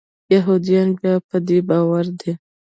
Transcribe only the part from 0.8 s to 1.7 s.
بیا په دې